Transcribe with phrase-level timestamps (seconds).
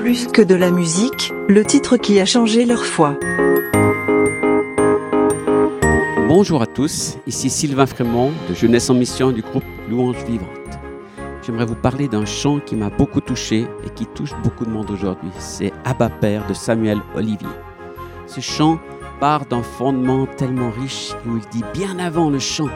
[0.00, 3.18] Plus que de la musique, le titre qui a changé leur foi.
[6.26, 10.48] Bonjour à tous, ici Sylvain Frémont de Jeunesse en Mission du groupe Louange Vivante.
[11.42, 14.90] J'aimerais vous parler d'un chant qui m'a beaucoup touché et qui touche beaucoup de monde
[14.90, 15.32] aujourd'hui.
[15.38, 17.50] C'est Abba Père de Samuel Olivier.
[18.26, 18.80] Ce chant
[19.20, 22.70] part d'un fondement tellement riche où il dit bien avant le chant,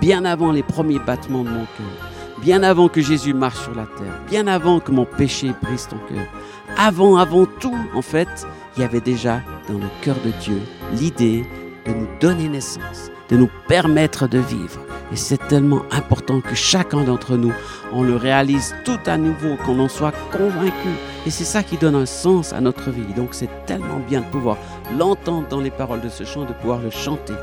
[0.00, 2.11] bien avant les premiers battements de mon cœur,
[2.42, 5.98] bien avant que Jésus marche sur la terre, bien avant que mon péché brise ton
[6.08, 6.26] cœur,
[6.76, 10.60] avant, avant tout, en fait, il y avait déjà dans le cœur de Dieu
[10.92, 11.44] l'idée
[11.86, 14.80] de nous donner naissance, de nous permettre de vivre.
[15.12, 17.52] Et c'est tellement important que chacun d'entre nous,
[17.92, 20.88] on le réalise tout à nouveau, qu'on en soit convaincu.
[21.26, 23.12] Et c'est ça qui donne un sens à notre vie.
[23.14, 24.56] Donc c'est tellement bien de pouvoir
[24.98, 27.34] l'entendre dans les paroles de ce chant, de pouvoir le chanter.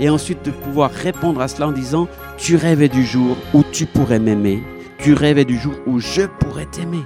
[0.00, 3.86] Et ensuite de pouvoir répondre à cela en disant, tu rêvais du jour où tu
[3.86, 4.62] pourrais m'aimer.
[4.98, 7.04] Tu rêvais du jour où je pourrais t'aimer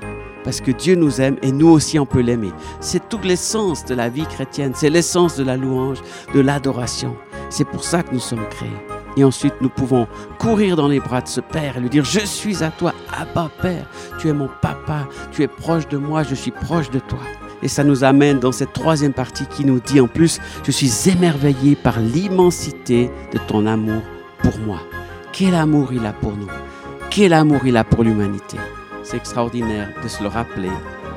[0.49, 2.53] parce que Dieu nous aime et nous aussi on peut l'aimer.
[2.81, 5.99] C'est toute l'essence de la vie chrétienne, c'est l'essence de la louange,
[6.33, 7.17] de l'adoration.
[7.51, 8.71] C'est pour ça que nous sommes créés.
[9.19, 10.07] Et ensuite, nous pouvons
[10.39, 13.51] courir dans les bras de ce Père et lui dire, je suis à toi, Abba
[13.61, 17.19] Père, tu es mon papa, tu es proche de moi, je suis proche de toi.
[17.63, 21.11] Et ça nous amène dans cette troisième partie qui nous dit en plus, je suis
[21.11, 24.03] émerveillé par l'immensité de ton amour
[24.43, 24.81] pour moi.
[25.33, 26.49] Quel amour il a pour nous.
[27.11, 28.57] Quel amour il a pour l'humanité.
[29.03, 30.71] C'est extraordinaire de se le rappeler,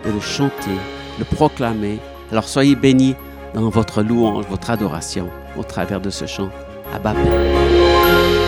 [0.06, 2.00] de le chanter, de le proclamer.
[2.32, 3.16] Alors soyez bénis
[3.54, 6.50] dans votre louange, votre adoration au travers de ce chant.
[6.94, 8.41] Abba Père.